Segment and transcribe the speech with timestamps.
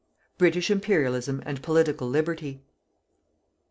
[0.39, 2.63] BRITISH IMPERIALISM AND POLITICAL LIBERTY.